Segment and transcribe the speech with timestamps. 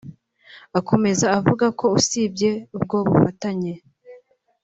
[0.79, 3.73] Akomeza avuga ko usibye ubwo bufatanye